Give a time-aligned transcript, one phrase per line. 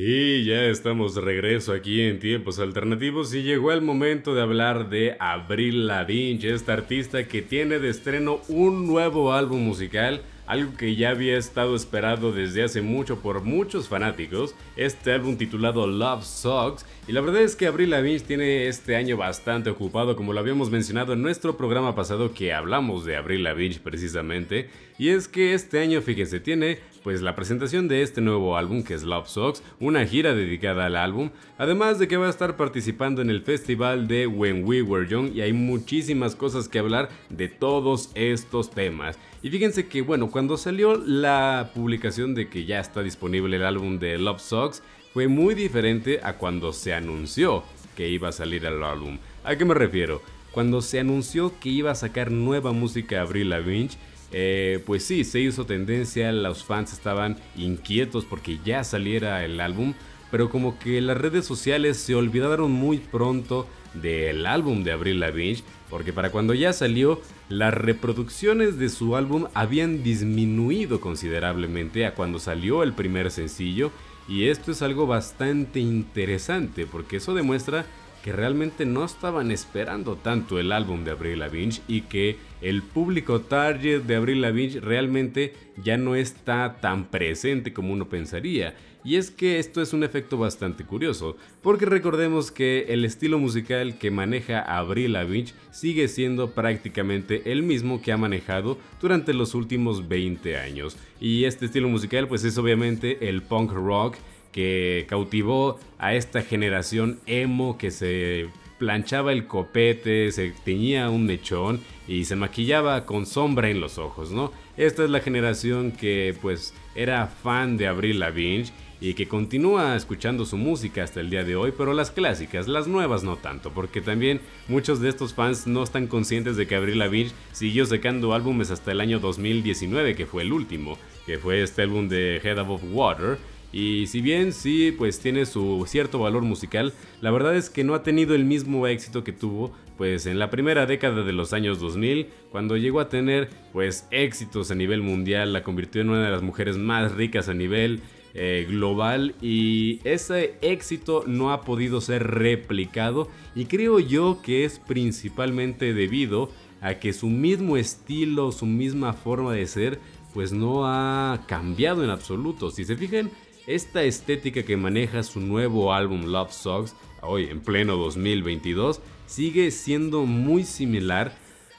[0.00, 4.90] Y ya estamos de regreso aquí en Tiempos Alternativos y llegó el momento de hablar
[4.90, 10.96] de Abril Lavigne, esta artista que tiene de estreno un nuevo álbum musical algo que
[10.96, 16.86] ya había estado esperado desde hace mucho por muchos fanáticos, este álbum titulado Love Sucks,
[17.06, 20.70] y la verdad es que Avril Lavigne tiene este año bastante ocupado, como lo habíamos
[20.70, 25.80] mencionado en nuestro programa pasado que hablamos de Avril Lavigne precisamente, y es que este
[25.80, 30.04] año, fíjense, tiene pues la presentación de este nuevo álbum que es Love Sucks, una
[30.06, 34.26] gira dedicada al álbum, además de que va a estar participando en el festival de
[34.26, 39.18] When We Were Young y hay muchísimas cosas que hablar de todos estos temas.
[39.42, 43.98] Y fíjense que, bueno, cuando salió la publicación de que ya está disponible el álbum
[43.98, 47.62] de Love Sucks, fue muy diferente a cuando se anunció
[47.96, 49.18] que iba a salir el álbum.
[49.44, 50.22] ¿A qué me refiero?
[50.50, 53.90] Cuando se anunció que iba a sacar nueva música Avril Lavigne,
[54.32, 59.94] eh, pues sí, se hizo tendencia, los fans estaban inquietos porque ya saliera el álbum,
[60.30, 65.62] pero como que las redes sociales se olvidaron muy pronto del álbum de Avril Lavigne,
[65.90, 72.38] porque para cuando ya salió, las reproducciones de su álbum habían disminuido considerablemente a cuando
[72.38, 73.90] salió el primer sencillo,
[74.28, 77.86] y esto es algo bastante interesante, porque eso demuestra
[78.22, 83.40] que realmente no estaban esperando tanto el álbum de Avril Lavigne y que el público
[83.42, 88.74] target de Avril Lavigne realmente ya no está tan presente como uno pensaría.
[89.08, 93.96] Y es que esto es un efecto bastante curioso, porque recordemos que el estilo musical
[93.98, 100.08] que maneja Avril Lavigne sigue siendo prácticamente el mismo que ha manejado durante los últimos
[100.08, 100.98] 20 años.
[101.22, 104.16] Y este estilo musical pues es obviamente el punk rock
[104.52, 108.48] que cautivó a esta generación emo que se
[108.78, 114.32] planchaba el copete, se teñía un mechón y se maquillaba con sombra en los ojos,
[114.32, 114.52] ¿no?
[114.76, 118.66] Esta es la generación que pues era fan de Avril Lavigne
[119.00, 122.88] y que continúa escuchando su música hasta el día de hoy, pero las clásicas, las
[122.88, 126.98] nuevas no tanto, porque también muchos de estos fans no están conscientes de que Avril
[126.98, 131.82] Lavigne siguió sacando álbumes hasta el año 2019, que fue el último, que fue este
[131.82, 133.38] álbum de Head Above Water,
[133.70, 137.94] y si bien sí, pues tiene su cierto valor musical, la verdad es que no
[137.94, 141.80] ha tenido el mismo éxito que tuvo pues en la primera década de los años
[141.80, 146.30] 2000, cuando llegó a tener pues éxitos a nivel mundial, la convirtió en una de
[146.30, 148.00] las mujeres más ricas a nivel
[148.40, 154.78] eh, global y ese éxito no ha podido ser replicado y creo yo que es
[154.78, 156.48] principalmente debido
[156.80, 159.98] a que su mismo estilo, su misma forma de ser
[160.34, 162.70] pues no ha cambiado en absoluto.
[162.70, 163.28] Si se fijan,
[163.66, 170.26] esta estética que maneja su nuevo álbum Love Songs, hoy en pleno 2022, sigue siendo
[170.26, 171.32] muy similar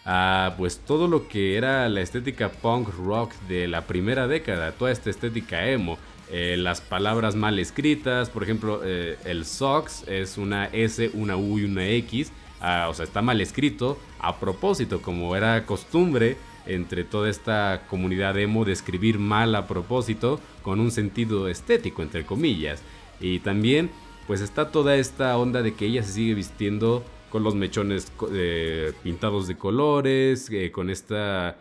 [0.04, 4.92] a pues todo lo que era la estética punk rock de la primera década, toda
[4.92, 5.98] esta estética emo.
[6.32, 11.58] Eh, las palabras mal escritas, por ejemplo, eh, el Sox es una S, una U
[11.58, 12.32] y una X,
[12.62, 16.38] ah, o sea, está mal escrito a propósito, como era costumbre
[16.68, 22.26] entre toda esta comunidad emo de escribir mal a propósito con un sentido estético, entre
[22.26, 22.84] comillas.
[23.20, 23.90] Y también
[24.28, 28.94] pues está toda esta onda de que ella se sigue vistiendo con los mechones eh,
[29.02, 31.58] pintados de colores, con esta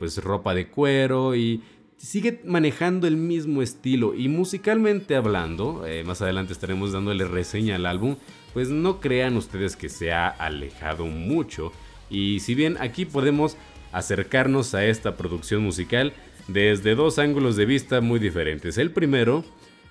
[0.00, 1.62] pues ropa de cuero y
[2.02, 8.16] sigue manejando el mismo estilo y musicalmente hablando, más adelante estaremos dándole reseña al álbum,
[8.52, 11.72] pues no crean ustedes que se ha alejado mucho
[12.10, 13.56] y si bien aquí podemos
[13.92, 16.12] acercarnos a esta producción musical
[16.48, 18.78] desde dos ángulos de vista muy diferentes.
[18.78, 19.44] El primero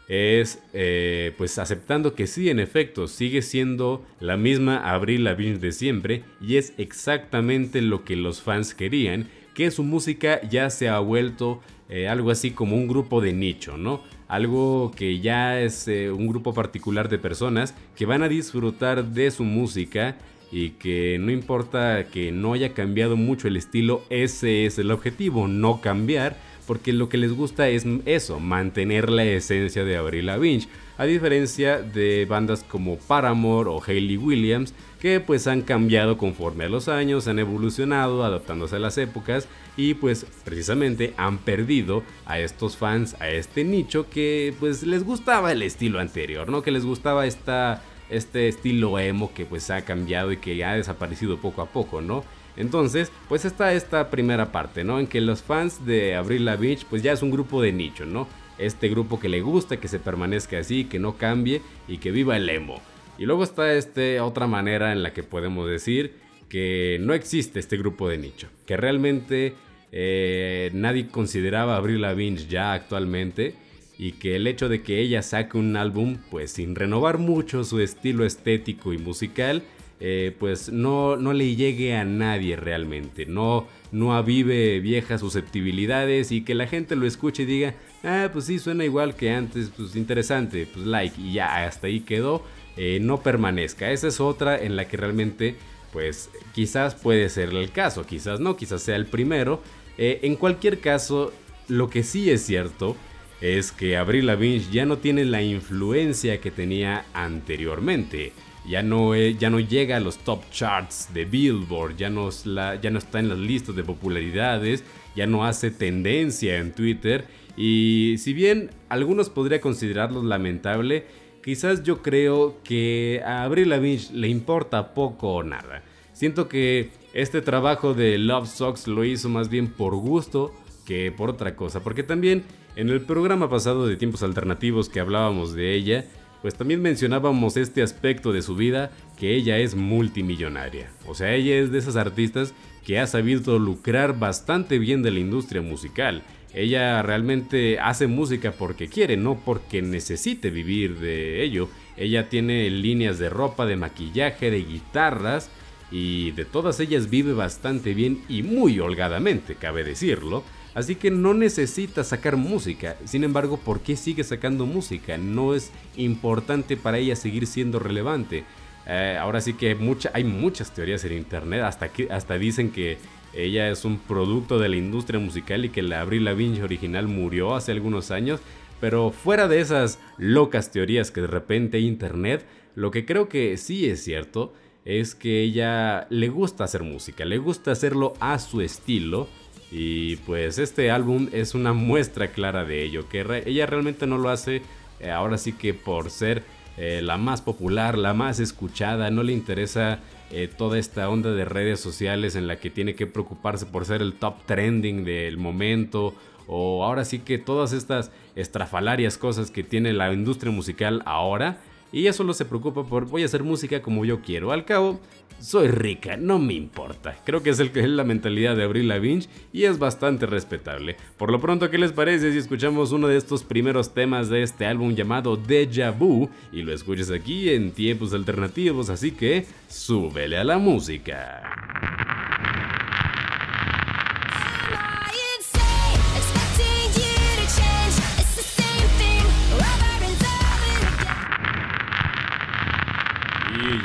[0.07, 5.71] es eh, pues aceptando que sí, en efecto, sigue siendo la misma Avril Lavigne de
[5.71, 10.99] siempre y es exactamente lo que los fans querían, que su música ya se ha
[10.99, 14.01] vuelto eh, algo así como un grupo de nicho, ¿no?
[14.29, 19.29] Algo que ya es eh, un grupo particular de personas que van a disfrutar de
[19.29, 20.15] su música
[20.53, 25.49] y que no importa que no haya cambiado mucho el estilo, ese es el objetivo,
[25.49, 26.37] no cambiar,
[26.71, 31.79] porque lo que les gusta es eso, mantener la esencia de Avril Lavigne, a diferencia
[31.81, 37.27] de bandas como Paramore o Hayley Williams, que pues han cambiado conforme a los años,
[37.27, 43.27] han evolucionado, adaptándose a las épocas y pues precisamente han perdido a estos fans, a
[43.27, 46.61] este nicho que pues les gustaba el estilo anterior, ¿no?
[46.61, 51.37] Que les gustaba esta este estilo emo que pues ha cambiado y que ha desaparecido
[51.41, 52.23] poco a poco, ¿no?
[52.61, 54.99] Entonces, pues está esta primera parte, ¿no?
[54.99, 58.27] En que los fans de Avril Lavigne pues ya es un grupo de nicho, ¿no?
[58.59, 62.37] Este grupo que le gusta que se permanezca así, que no cambie y que viva
[62.37, 62.79] el emo.
[63.17, 66.13] Y luego está este otra manera en la que podemos decir
[66.49, 69.55] que no existe este grupo de nicho, que realmente
[69.91, 73.55] eh, nadie consideraba a Avril Lavigne ya actualmente
[73.97, 77.79] y que el hecho de que ella saque un álbum pues sin renovar mucho su
[77.79, 79.63] estilo estético y musical
[80.03, 86.41] eh, pues no, no le llegue a nadie realmente, no, no avive viejas susceptibilidades y
[86.41, 89.95] que la gente lo escuche y diga, ah, pues sí, suena igual que antes, pues
[89.95, 92.43] interesante, pues like y ya, hasta ahí quedó,
[92.77, 93.91] eh, no permanezca.
[93.91, 95.55] Esa es otra en la que realmente,
[95.93, 99.61] pues quizás puede ser el caso, quizás no, quizás sea el primero.
[99.99, 101.31] Eh, en cualquier caso,
[101.67, 102.95] lo que sí es cierto
[103.39, 108.33] es que Avril Lavigne ya no tiene la influencia que tenía anteriormente
[108.67, 113.29] ya no, ya no llega a los top charts de Billboard, ya no, está en
[113.29, 114.83] las listas de popularidades,
[115.15, 117.25] ya no hace tendencia en Twitter
[117.57, 121.05] y si bien algunos podría considerarlo lamentable,
[121.43, 125.83] quizás yo creo que a Avril Lavigne le importa poco o nada.
[126.13, 130.53] Siento que este trabajo de Love Socks lo hizo más bien por gusto
[130.85, 132.43] que por otra cosa, porque también
[132.75, 136.05] en el programa pasado de Tiempos Alternativos que hablábamos de ella,
[136.41, 140.89] pues también mencionábamos este aspecto de su vida, que ella es multimillonaria.
[141.07, 142.53] O sea, ella es de esas artistas
[142.85, 146.23] que ha sabido lucrar bastante bien de la industria musical.
[146.53, 151.69] Ella realmente hace música porque quiere, no porque necesite vivir de ello.
[151.95, 155.49] Ella tiene líneas de ropa, de maquillaje, de guitarras
[155.91, 160.43] y de todas ellas vive bastante bien y muy holgadamente, cabe decirlo.
[160.73, 162.95] Así que no necesita sacar música.
[163.03, 165.17] Sin embargo, ¿por qué sigue sacando música?
[165.17, 168.45] No es importante para ella seguir siendo relevante.
[168.87, 169.77] Eh, ahora sí que
[170.13, 171.61] hay muchas teorías en internet.
[171.63, 172.97] Hasta, dicen que
[173.33, 177.53] ella es un producto de la industria musical y que la Avril Lavigne original murió
[177.55, 178.39] hace algunos años.
[178.79, 182.45] Pero fuera de esas locas teorías que de repente internet,
[182.75, 184.53] lo que creo que sí es cierto
[184.85, 189.27] es que ella le gusta hacer música, le gusta hacerlo a su estilo
[189.71, 194.29] y pues este álbum es una muestra clara de ello, que ella realmente no lo
[194.29, 194.61] hace
[194.99, 196.43] eh, ahora sí que por ser
[196.77, 201.45] eh, la más popular, la más escuchada, no le interesa eh, toda esta onda de
[201.45, 206.13] redes sociales en la que tiene que preocuparse por ser el top trending del momento
[206.47, 212.01] o ahora sí que todas estas estrafalarias cosas que tiene la industria musical ahora y
[212.01, 214.51] ella solo se preocupa por voy a hacer música como yo quiero.
[214.51, 214.99] Al cabo,
[215.39, 217.17] soy rica, no me importa.
[217.25, 220.97] Creo que es, el, es la mentalidad de Avril Lavigne y es bastante respetable.
[221.17, 224.65] Por lo pronto, ¿qué les parece si escuchamos uno de estos primeros temas de este
[224.65, 228.89] álbum llamado Deja Vu y lo escuchas aquí en tiempos alternativos?
[228.89, 231.80] Así que súbele a la música.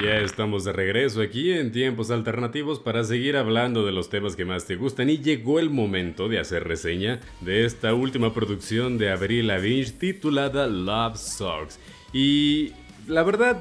[0.03, 4.45] Ya estamos de regreso aquí en tiempos alternativos para seguir hablando de los temas que
[4.45, 9.11] más te gustan y llegó el momento de hacer reseña de esta última producción de
[9.11, 11.79] Avril Lavigne titulada Love Songs.
[12.13, 12.73] Y
[13.07, 13.61] la verdad,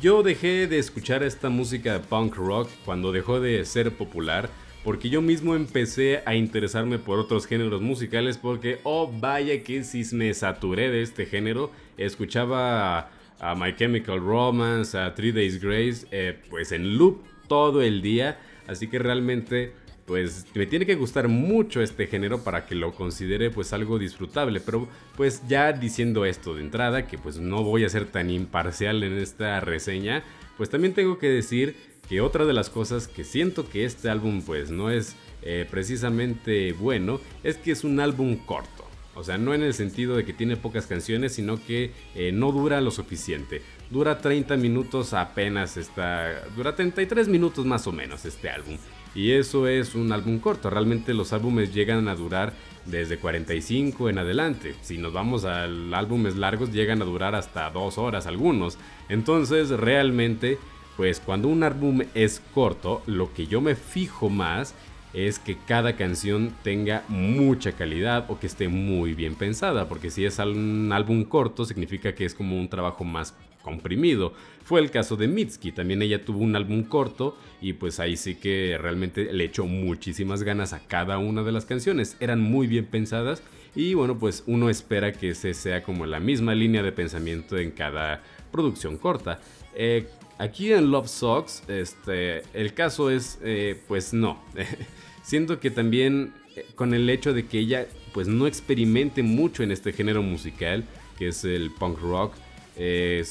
[0.00, 4.48] yo dejé de escuchar esta música de punk rock cuando dejó de ser popular
[4.82, 10.04] porque yo mismo empecé a interesarme por otros géneros musicales porque, oh vaya que si
[10.14, 13.10] me saturé de este género, escuchaba
[13.40, 18.38] a My Chemical Romance, a Three Days Grace, eh, pues en loop todo el día.
[18.66, 19.72] Así que realmente,
[20.06, 24.60] pues me tiene que gustar mucho este género para que lo considere pues algo disfrutable.
[24.60, 29.02] Pero pues ya diciendo esto de entrada, que pues no voy a ser tan imparcial
[29.02, 30.24] en esta reseña,
[30.56, 31.76] pues también tengo que decir
[32.08, 36.72] que otra de las cosas que siento que este álbum pues no es eh, precisamente
[36.72, 38.85] bueno, es que es un álbum corto.
[39.16, 42.52] O sea, no en el sentido de que tiene pocas canciones, sino que eh, no
[42.52, 43.62] dura lo suficiente.
[43.90, 46.44] Dura 30 minutos apenas está...
[46.54, 48.76] Dura 33 minutos más o menos este álbum.
[49.14, 50.68] Y eso es un álbum corto.
[50.68, 52.52] Realmente los álbumes llegan a durar
[52.84, 54.74] desde 45 en adelante.
[54.82, 58.76] Si nos vamos a álbumes largos, llegan a durar hasta 2 horas algunos.
[59.08, 60.58] Entonces, realmente,
[60.98, 64.74] pues cuando un álbum es corto, lo que yo me fijo más
[65.12, 70.24] es que cada canción tenga mucha calidad o que esté muy bien pensada, porque si
[70.24, 74.32] es un álbum corto significa que es como un trabajo más comprimido.
[74.62, 78.36] Fue el caso de Mitski, también ella tuvo un álbum corto y pues ahí sí
[78.36, 82.86] que realmente le echó muchísimas ganas a cada una de las canciones, eran muy bien
[82.86, 83.42] pensadas
[83.74, 87.72] y bueno pues uno espera que ese sea como la misma línea de pensamiento en
[87.72, 88.22] cada
[88.52, 89.40] producción corta.
[89.74, 90.06] Eh,
[90.38, 94.42] aquí en Love Socks, este, el caso es, eh, pues no.
[95.22, 99.70] Siento que también eh, con el hecho de que ella pues no experimente mucho en
[99.70, 100.84] este género musical,
[101.18, 102.34] que es el punk rock,
[102.76, 103.24] eh,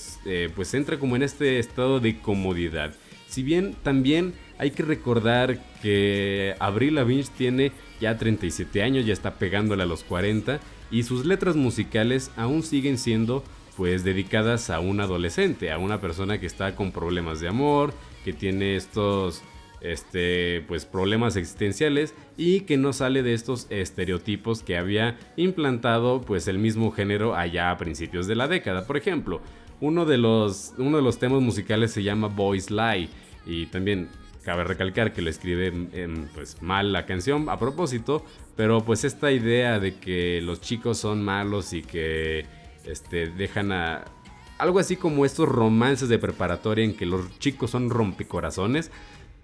[0.55, 2.93] pues entra como en este estado de comodidad.
[3.27, 9.35] Si bien también hay que recordar que Avril Lavigne tiene ya 37 años, ya está
[9.35, 10.59] pegándole a los 40
[10.91, 13.43] y sus letras musicales aún siguen siendo
[13.77, 18.33] pues dedicadas a un adolescente, a una persona que está con problemas de amor, que
[18.33, 19.43] tiene estos
[19.81, 26.47] este, pues problemas existenciales y que no sale de estos estereotipos que había implantado pues
[26.47, 28.87] el mismo género allá a principios de la década.
[28.87, 29.41] Por ejemplo,
[29.81, 33.09] uno de los, uno de los temas musicales se llama Boys Lie
[33.45, 34.09] y también
[34.43, 35.71] cabe recalcar que lo escribe
[36.33, 38.23] pues, mal la canción a propósito,
[38.55, 42.45] pero pues esta idea de que los chicos son malos y que
[42.85, 44.05] este, dejan a...
[44.57, 48.89] Algo así como estos romances de preparatoria en que los chicos son rompecorazones,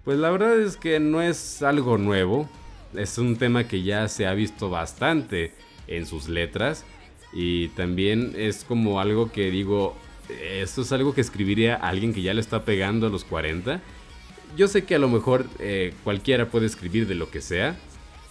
[0.04, 2.48] pues la verdad es que no es algo nuevo,
[2.94, 5.52] es un tema que ya se ha visto bastante
[5.86, 6.84] en sus letras
[7.32, 9.96] y también es como algo que digo,
[10.28, 13.80] esto es algo que escribiría alguien que ya le está pegando a los 40.
[14.56, 17.76] Yo sé que a lo mejor eh, cualquiera puede escribir de lo que sea,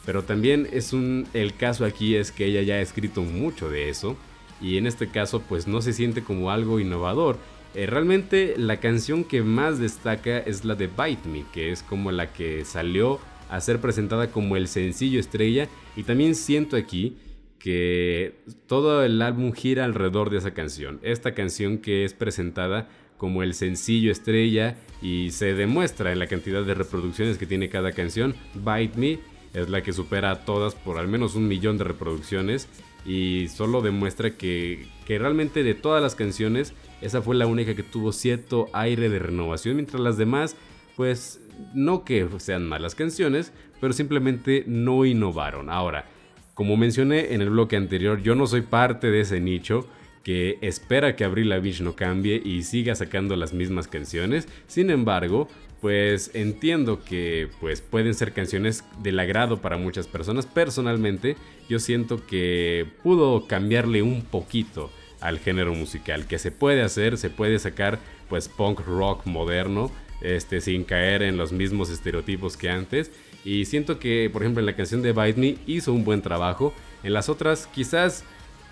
[0.06, 3.90] pero también es un el caso aquí es que ella ya ha escrito mucho de
[3.90, 4.18] eso
[4.62, 7.38] y en este caso pues no se siente como algo innovador.
[7.74, 12.12] Eh, realmente la canción que más destaca es la de Bite Me, que es como
[12.12, 17.18] la que salió a ser presentada como el sencillo estrella y también siento aquí
[17.60, 21.00] que todo el álbum gira alrededor de esa canción.
[21.04, 26.64] Esta canción que es presentada como el sencillo estrella y se demuestra en la cantidad
[26.64, 28.36] de reproducciones que tiene cada canción.
[28.56, 29.20] Bite Me
[29.54, 32.68] es la que supera a todas por al menos un millón de reproducciones
[33.06, 38.14] y solo demuestra que, realmente de todas las canciones esa fue la única que tuvo
[38.14, 40.56] cierto aire de renovación mientras las demás
[40.96, 41.42] pues
[41.74, 46.06] no que sean malas canciones pero simplemente no innovaron ahora
[46.54, 49.86] como mencioné en el bloque anterior yo no soy parte de ese nicho
[50.24, 54.48] que espera que Avril Lavigne no cambie y siga sacando las mismas canciones.
[54.68, 55.48] Sin embargo,
[55.82, 60.46] pues entiendo que pues pueden ser canciones del agrado para muchas personas.
[60.46, 61.36] Personalmente,
[61.68, 67.30] yo siento que pudo cambiarle un poquito al género musical, que se puede hacer, se
[67.30, 73.12] puede sacar pues punk rock moderno, este sin caer en los mismos estereotipos que antes
[73.44, 76.74] y siento que por ejemplo en la canción de Bite Me hizo un buen trabajo,
[77.04, 78.24] en las otras quizás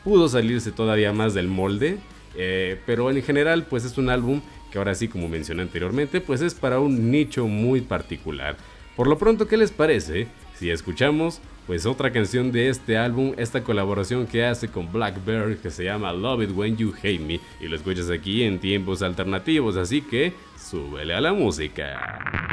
[0.04, 1.98] pudo salirse todavía más del molde,
[2.36, 6.42] eh, pero en general pues es un álbum que ahora sí, como mencioné anteriormente, pues
[6.42, 8.58] es para un nicho muy particular.
[8.96, 13.64] Por lo pronto, ¿qué les parece si escuchamos pues otra canción de este álbum, esta
[13.64, 17.68] colaboración que hace con Blackbird que se llama Love It When You Hate Me y
[17.68, 22.49] lo escuchas aquí en tiempos alternativos, así que súbele a la música.